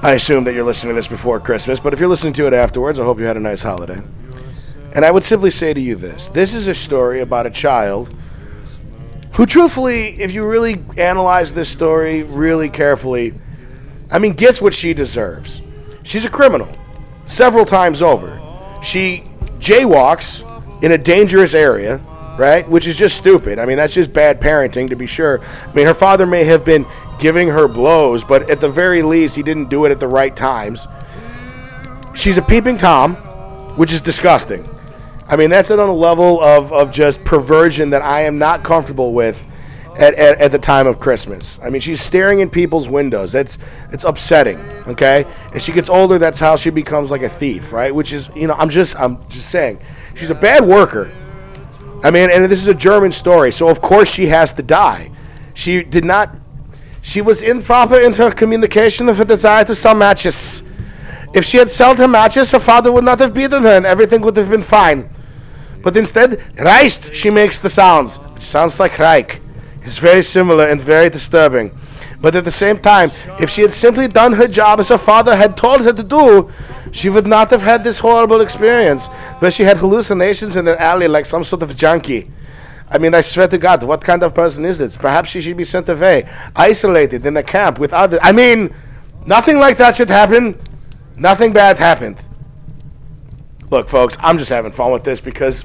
I 0.04 0.14
assume 0.14 0.42
that 0.44 0.54
you're 0.54 0.64
listening 0.64 0.90
to 0.90 0.94
this 0.96 1.06
before 1.06 1.38
Christmas, 1.38 1.78
but 1.78 1.92
if 1.92 2.00
you're 2.00 2.08
listening 2.08 2.32
to 2.32 2.48
it 2.48 2.52
afterwards, 2.52 2.98
I 2.98 3.04
hope 3.04 3.20
you 3.20 3.24
had 3.24 3.36
a 3.36 3.40
nice 3.40 3.62
holiday. 3.62 4.00
And 4.94 5.04
I 5.04 5.12
would 5.12 5.22
simply 5.22 5.52
say 5.52 5.72
to 5.72 5.80
you 5.80 5.94
this 5.94 6.26
this 6.28 6.54
is 6.54 6.66
a 6.66 6.74
story 6.74 7.20
about 7.20 7.46
a 7.46 7.50
child 7.50 8.12
who, 9.34 9.46
truthfully, 9.46 10.20
if 10.20 10.32
you 10.32 10.44
really 10.44 10.84
analyze 10.96 11.54
this 11.54 11.68
story 11.68 12.24
really 12.24 12.68
carefully, 12.68 13.32
I 14.10 14.18
mean, 14.18 14.32
gets 14.32 14.60
what 14.60 14.74
she 14.74 14.92
deserves. 14.92 15.60
She's 16.02 16.24
a 16.24 16.30
criminal 16.30 16.68
several 17.26 17.64
times 17.64 18.02
over. 18.02 18.40
She 18.82 19.24
jaywalks 19.58 20.42
in 20.82 20.90
a 20.90 20.98
dangerous 20.98 21.54
area, 21.54 21.98
right? 22.36 22.68
Which 22.68 22.88
is 22.88 22.96
just 22.96 23.16
stupid. 23.16 23.60
I 23.60 23.66
mean, 23.66 23.76
that's 23.76 23.94
just 23.94 24.12
bad 24.12 24.40
parenting, 24.40 24.88
to 24.90 24.96
be 24.96 25.06
sure. 25.06 25.40
I 25.40 25.72
mean, 25.72 25.86
her 25.86 25.94
father 25.94 26.26
may 26.26 26.42
have 26.44 26.64
been 26.64 26.84
giving 27.22 27.48
her 27.48 27.68
blows, 27.68 28.24
but 28.24 28.50
at 28.50 28.60
the 28.60 28.68
very 28.68 29.00
least, 29.00 29.36
he 29.36 29.42
didn't 29.42 29.70
do 29.70 29.84
it 29.84 29.92
at 29.92 30.00
the 30.00 30.08
right 30.08 30.34
times. 30.34 30.88
She's 32.14 32.36
a 32.36 32.42
peeping 32.42 32.76
Tom, 32.76 33.14
which 33.76 33.92
is 33.92 34.00
disgusting. 34.00 34.68
I 35.28 35.36
mean, 35.36 35.48
that's 35.48 35.70
it 35.70 35.78
on 35.78 35.88
a 35.88 35.94
level 35.94 36.42
of, 36.42 36.72
of 36.72 36.92
just 36.92 37.24
perversion 37.24 37.90
that 37.90 38.02
I 38.02 38.22
am 38.22 38.38
not 38.38 38.64
comfortable 38.64 39.12
with 39.12 39.42
at, 39.96 40.14
at, 40.14 40.38
at 40.40 40.50
the 40.50 40.58
time 40.58 40.88
of 40.88 40.98
Christmas. 40.98 41.60
I 41.62 41.70
mean, 41.70 41.80
she's 41.80 42.02
staring 42.02 42.40
in 42.40 42.50
people's 42.50 42.88
windows. 42.88 43.30
That's 43.30 43.56
it's 43.92 44.04
upsetting. 44.04 44.58
Okay, 44.88 45.24
as 45.54 45.62
she 45.62 45.70
gets 45.72 45.88
older, 45.88 46.18
that's 46.18 46.40
how 46.40 46.56
she 46.56 46.70
becomes 46.70 47.10
like 47.10 47.22
a 47.22 47.28
thief, 47.28 47.72
right? 47.72 47.94
Which 47.94 48.12
is, 48.12 48.28
you 48.34 48.48
know, 48.48 48.54
I'm 48.54 48.68
just 48.68 48.96
I'm 48.96 49.26
just 49.28 49.48
saying, 49.48 49.80
she's 50.16 50.30
a 50.30 50.34
bad 50.34 50.64
worker. 50.64 51.10
I 52.02 52.10
mean, 52.10 52.30
and 52.30 52.50
this 52.50 52.60
is 52.60 52.68
a 52.68 52.74
German 52.74 53.12
story, 53.12 53.52
so 53.52 53.68
of 53.68 53.80
course 53.80 54.10
she 54.10 54.26
has 54.26 54.52
to 54.54 54.62
die. 54.62 55.12
She 55.54 55.84
did 55.84 56.04
not. 56.04 56.34
She 57.02 57.20
was 57.20 57.42
improper 57.42 58.00
in 58.00 58.14
her 58.14 58.30
communication 58.30 59.08
of 59.08 59.18
her 59.18 59.24
desire 59.24 59.64
to 59.64 59.74
sell 59.74 59.94
matches. 59.94 60.62
If 61.34 61.44
she 61.44 61.58
had 61.58 61.68
sold 61.68 61.98
her 61.98 62.08
matches, 62.08 62.52
her 62.52 62.60
father 62.60 62.92
would 62.92 63.04
not 63.04 63.18
have 63.18 63.34
beaten 63.34 63.64
her, 63.64 63.76
and 63.76 63.84
everything 63.84 64.22
would 64.22 64.36
have 64.36 64.48
been 64.48 64.62
fine. 64.62 65.10
But 65.82 65.96
instead, 65.96 66.38
Reist, 66.56 67.12
she 67.12 67.28
makes 67.28 67.58
the 67.58 67.68
sounds. 67.68 68.18
It 68.36 68.42
sounds 68.42 68.78
like 68.78 68.98
Reich. 68.98 69.40
It's 69.82 69.98
very 69.98 70.22
similar 70.22 70.68
and 70.68 70.80
very 70.80 71.10
disturbing. 71.10 71.76
But 72.20 72.36
at 72.36 72.44
the 72.44 72.52
same 72.52 72.78
time, 72.78 73.10
if 73.40 73.50
she 73.50 73.62
had 73.62 73.72
simply 73.72 74.06
done 74.06 74.34
her 74.34 74.46
job 74.46 74.78
as 74.78 74.88
her 74.88 74.98
father 74.98 75.34
had 75.34 75.56
told 75.56 75.82
her 75.82 75.92
to 75.92 76.02
do, 76.04 76.50
she 76.92 77.08
would 77.08 77.26
not 77.26 77.50
have 77.50 77.62
had 77.62 77.82
this 77.82 77.98
horrible 77.98 78.40
experience 78.40 79.06
where 79.40 79.50
she 79.50 79.64
had 79.64 79.78
hallucinations 79.78 80.54
in 80.54 80.68
an 80.68 80.76
alley 80.78 81.08
like 81.08 81.26
some 81.26 81.42
sort 81.42 81.64
of 81.64 81.74
junkie. 81.74 82.30
I 82.92 82.98
mean, 82.98 83.14
I 83.14 83.22
swear 83.22 83.48
to 83.48 83.58
God, 83.58 83.82
what 83.82 84.02
kind 84.02 84.22
of 84.22 84.34
person 84.34 84.64
is 84.66 84.78
this? 84.78 84.96
Perhaps 84.96 85.30
she 85.30 85.40
should 85.40 85.56
be 85.56 85.64
sent 85.64 85.88
away, 85.88 86.28
isolated 86.54 87.24
in 87.24 87.36
a 87.36 87.42
camp 87.42 87.78
with 87.78 87.92
others. 87.92 88.20
I 88.22 88.32
mean, 88.32 88.74
nothing 89.24 89.58
like 89.58 89.78
that 89.78 89.96
should 89.96 90.10
happen. 90.10 90.60
Nothing 91.16 91.52
bad 91.52 91.78
happened. 91.78 92.18
Look, 93.70 93.88
folks, 93.88 94.16
I'm 94.20 94.36
just 94.36 94.50
having 94.50 94.72
fun 94.72 94.92
with 94.92 95.04
this 95.04 95.22
because 95.22 95.64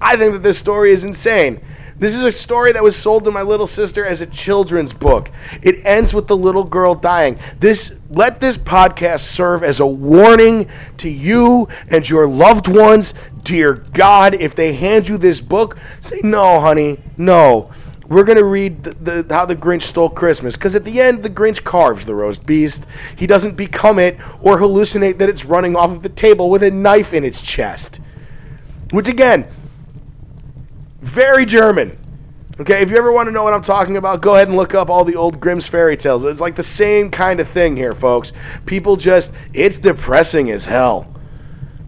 I 0.00 0.16
think 0.16 0.32
that 0.32 0.42
this 0.42 0.58
story 0.58 0.90
is 0.92 1.04
insane. 1.04 1.60
This 1.96 2.16
is 2.16 2.24
a 2.24 2.32
story 2.32 2.72
that 2.72 2.82
was 2.82 2.96
sold 2.96 3.24
to 3.24 3.30
my 3.30 3.42
little 3.42 3.68
sister 3.68 4.04
as 4.04 4.20
a 4.20 4.26
children's 4.26 4.92
book. 4.92 5.30
It 5.62 5.86
ends 5.86 6.12
with 6.12 6.26
the 6.26 6.36
little 6.36 6.64
girl 6.64 6.96
dying. 6.96 7.38
This 7.60 7.92
let 8.10 8.40
this 8.40 8.58
podcast 8.58 9.20
serve 9.20 9.62
as 9.62 9.78
a 9.78 9.86
warning 9.86 10.68
to 10.96 11.08
you 11.08 11.68
and 11.88 12.08
your 12.08 12.26
loved 12.26 12.66
ones. 12.66 13.14
Dear 13.44 13.74
God, 13.74 14.34
if 14.34 14.54
they 14.54 14.72
hand 14.72 15.08
you 15.08 15.18
this 15.18 15.40
book, 15.40 15.76
say 16.00 16.20
no, 16.22 16.60
honey, 16.60 16.98
no. 17.16 17.70
We're 18.06 18.24
going 18.24 18.38
to 18.38 18.44
read 18.44 18.84
the, 18.84 19.22
the, 19.22 19.34
how 19.34 19.46
the 19.46 19.56
Grinch 19.56 19.82
stole 19.82 20.10
Christmas 20.10 20.56
because 20.56 20.74
at 20.74 20.84
the 20.84 21.00
end, 21.00 21.22
the 21.22 21.30
Grinch 21.30 21.62
carves 21.64 22.04
the 22.04 22.14
roast 22.14 22.46
beast. 22.46 22.84
He 23.16 23.26
doesn't 23.26 23.56
become 23.56 23.98
it 23.98 24.18
or 24.42 24.58
hallucinate 24.58 25.18
that 25.18 25.28
it's 25.28 25.44
running 25.44 25.76
off 25.76 25.90
of 25.90 26.02
the 26.02 26.08
table 26.08 26.50
with 26.50 26.62
a 26.62 26.70
knife 26.70 27.14
in 27.14 27.24
its 27.24 27.40
chest. 27.40 28.00
Which, 28.90 29.08
again, 29.08 29.46
Very 31.00 31.46
German. 31.46 31.98
Okay, 32.60 32.82
if 32.82 32.90
you 32.90 32.96
ever 32.96 33.10
want 33.10 33.26
to 33.26 33.32
know 33.32 33.42
what 33.42 33.52
I'm 33.52 33.62
talking 33.62 33.96
about, 33.96 34.20
go 34.20 34.36
ahead 34.36 34.48
and 34.48 34.56
look 34.56 34.74
up 34.74 34.88
all 34.88 35.04
the 35.04 35.16
old 35.16 35.40
Grimm's 35.40 35.66
fairy 35.66 35.96
tales. 35.96 36.22
It's 36.24 36.40
like 36.40 36.54
the 36.54 36.62
same 36.62 37.10
kind 37.10 37.40
of 37.40 37.48
thing 37.48 37.76
here, 37.76 37.94
folks. 37.94 38.32
People 38.64 38.96
just, 38.96 39.32
it's 39.52 39.76
depressing 39.76 40.50
as 40.50 40.66
hell. 40.66 41.12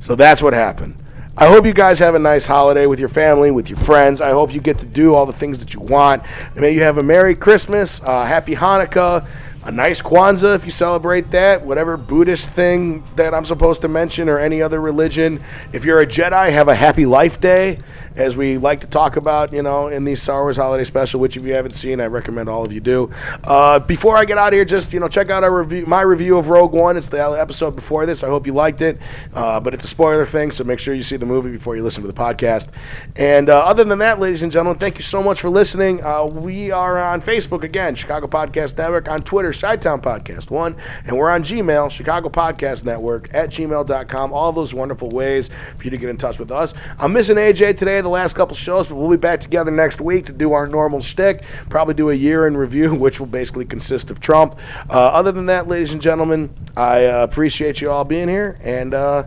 So 0.00 0.16
that's 0.16 0.42
what 0.42 0.54
happened. 0.54 0.96
I 1.38 1.48
hope 1.48 1.66
you 1.66 1.74
guys 1.74 1.98
have 1.98 2.14
a 2.14 2.18
nice 2.18 2.46
holiday 2.46 2.86
with 2.86 2.98
your 2.98 3.10
family, 3.10 3.50
with 3.50 3.68
your 3.68 3.78
friends. 3.80 4.22
I 4.22 4.30
hope 4.30 4.54
you 4.54 4.60
get 4.62 4.78
to 4.78 4.86
do 4.86 5.14
all 5.14 5.26
the 5.26 5.34
things 5.34 5.58
that 5.58 5.74
you 5.74 5.80
want. 5.80 6.22
May 6.54 6.72
you 6.72 6.80
have 6.80 6.96
a 6.96 7.02
Merry 7.02 7.34
Christmas, 7.34 8.00
uh, 8.04 8.24
Happy 8.24 8.54
Hanukkah, 8.54 9.28
a 9.62 9.70
nice 9.70 10.00
Kwanzaa 10.00 10.54
if 10.54 10.64
you 10.64 10.70
celebrate 10.70 11.28
that, 11.32 11.60
whatever 11.60 11.98
Buddhist 11.98 12.48
thing 12.52 13.04
that 13.16 13.34
I'm 13.34 13.44
supposed 13.44 13.82
to 13.82 13.88
mention 13.88 14.30
or 14.30 14.38
any 14.38 14.62
other 14.62 14.80
religion. 14.80 15.44
If 15.74 15.84
you're 15.84 16.00
a 16.00 16.06
Jedi, 16.06 16.50
have 16.52 16.68
a 16.68 16.74
Happy 16.74 17.04
Life 17.04 17.38
Day, 17.38 17.76
as 18.16 18.36
we 18.36 18.56
like 18.56 18.80
to 18.80 18.86
talk 18.86 19.16
about, 19.16 19.52
you 19.52 19.62
know, 19.62 19.88
in 19.88 20.04
the 20.04 20.14
Star 20.14 20.42
Wars 20.42 20.56
Holiday 20.56 20.84
Special, 20.84 21.20
which 21.20 21.36
if 21.36 21.44
you 21.44 21.54
haven't 21.54 21.72
seen, 21.72 22.00
I 22.00 22.06
recommend 22.06 22.48
all 22.48 22.64
of 22.64 22.72
you 22.72 22.80
do. 22.80 23.10
Uh, 23.44 23.78
before 23.78 24.16
I 24.16 24.24
get 24.24 24.38
out 24.38 24.48
of 24.48 24.54
here, 24.54 24.64
just 24.64 24.92
you 24.92 25.00
know, 25.00 25.08
check 25.08 25.28
out 25.30 25.44
our 25.44 25.62
review, 25.62 25.84
my 25.86 26.00
review 26.00 26.38
of 26.38 26.48
Rogue 26.48 26.72
One. 26.72 26.96
It's 26.96 27.08
the 27.08 27.22
episode 27.22 27.76
before 27.76 28.06
this. 28.06 28.24
I 28.24 28.28
hope 28.28 28.46
you 28.46 28.54
liked 28.54 28.80
it, 28.80 28.98
uh, 29.34 29.60
but 29.60 29.74
it's 29.74 29.84
a 29.84 29.88
spoiler 29.88 30.24
thing, 30.24 30.50
so 30.50 30.64
make 30.64 30.78
sure 30.78 30.94
you 30.94 31.02
see 31.02 31.16
the 31.16 31.26
movie 31.26 31.50
before 31.50 31.76
you 31.76 31.82
listen 31.82 32.02
to 32.02 32.08
the 32.08 32.14
podcast. 32.14 32.68
And 33.16 33.50
uh, 33.50 33.58
other 33.58 33.84
than 33.84 33.98
that, 33.98 34.18
ladies 34.18 34.42
and 34.42 34.50
gentlemen, 34.50 34.78
thank 34.78 34.96
you 34.96 35.04
so 35.04 35.22
much 35.22 35.40
for 35.40 35.50
listening. 35.50 36.02
Uh, 36.02 36.24
we 36.24 36.70
are 36.70 36.98
on 36.98 37.20
Facebook 37.20 37.64
again, 37.64 37.94
Chicago 37.94 38.26
Podcast 38.26 38.78
Network, 38.78 39.08
on 39.08 39.20
Twitter, 39.20 39.52
Chi-Town 39.52 40.00
Podcast 40.00 40.50
One, 40.50 40.74
and 41.04 41.16
we're 41.16 41.30
on 41.30 41.42
Gmail, 41.42 41.90
Chicago 41.90 42.30
Podcast 42.30 42.84
Network 42.84 43.32
at 43.34 43.50
gmail.com. 43.50 44.32
All 44.32 44.52
those 44.52 44.72
wonderful 44.72 45.10
ways 45.10 45.50
for 45.76 45.84
you 45.84 45.90
to 45.90 45.96
get 45.98 46.08
in 46.08 46.16
touch 46.16 46.38
with 46.38 46.50
us. 46.50 46.72
I'm 46.98 47.12
missing 47.12 47.36
AJ 47.36 47.76
today 47.76 48.05
the 48.06 48.10
last 48.10 48.36
couple 48.36 48.54
shows, 48.54 48.86
but 48.86 48.94
we'll 48.94 49.10
be 49.10 49.16
back 49.16 49.40
together 49.40 49.72
next 49.72 50.00
week 50.00 50.26
to 50.26 50.32
do 50.32 50.52
our 50.52 50.68
normal 50.68 51.00
shtick. 51.00 51.42
Probably 51.68 51.92
do 51.92 52.10
a 52.10 52.14
year 52.14 52.46
in 52.46 52.56
review, 52.56 52.94
which 53.04 53.18
will 53.18 53.26
basically 53.26 53.64
consist 53.64 54.12
of 54.12 54.20
Trump. 54.20 54.58
Uh, 54.88 54.92
other 54.92 55.32
than 55.32 55.46
that, 55.46 55.66
ladies 55.66 55.92
and 55.92 56.00
gentlemen, 56.00 56.50
I 56.76 57.06
uh, 57.06 57.24
appreciate 57.24 57.80
you 57.80 57.90
all 57.90 58.04
being 58.04 58.28
here, 58.28 58.58
and 58.62 58.94
uh, 58.94 59.24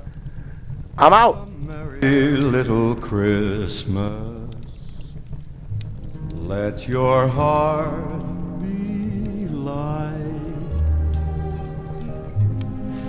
I'm 0.98 1.12
out. 1.12 1.52
Merry 1.52 2.38
little 2.38 2.96
Christmas. 2.96 4.40
Let 6.36 6.88
your 6.88 7.28
heart 7.28 8.62
be 8.62 9.50
light. 9.50 10.16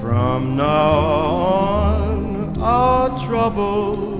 From 0.01 0.57
now 0.57 0.99
on, 0.99 2.61
our 2.61 3.19
troubles 3.25 4.20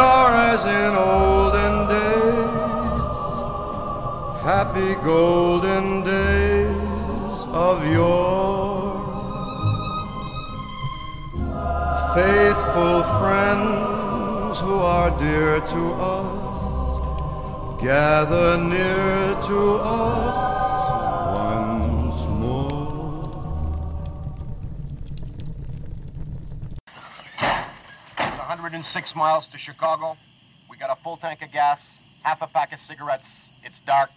Are 0.00 0.34
as 0.52 0.64
in 0.64 0.92
olden 0.96 1.74
days, 1.96 3.34
happy 4.42 4.94
golden 5.04 6.02
days 6.02 7.38
of 7.66 7.76
yore. 7.94 8.98
Faithful 12.14 13.02
friends 13.20 14.58
who 14.60 14.76
are 14.96 15.10
dear 15.18 15.60
to 15.74 15.82
us, 16.16 17.82
gather 17.82 18.56
near 18.58 19.34
to 19.42 19.60
us 19.76 20.59
It's 28.80 28.88
106 28.94 29.14
miles 29.14 29.46
to 29.48 29.58
Chicago. 29.58 30.16
We 30.70 30.78
got 30.78 30.88
a 30.88 30.96
full 31.02 31.18
tank 31.18 31.42
of 31.42 31.52
gas, 31.52 31.98
half 32.22 32.40
a 32.40 32.46
pack 32.46 32.72
of 32.72 32.80
cigarettes. 32.80 33.44
It's 33.62 33.80
dark, 33.80 34.08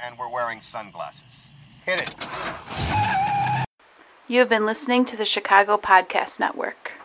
and 0.00 0.18
we're 0.18 0.30
wearing 0.30 0.62
sunglasses. 0.62 1.50
Hit 1.84 2.00
it. 2.00 2.14
You 4.26 4.38
have 4.38 4.48
been 4.48 4.64
listening 4.64 5.04
to 5.04 5.18
the 5.18 5.26
Chicago 5.26 5.76
Podcast 5.76 6.40
Network. 6.40 6.85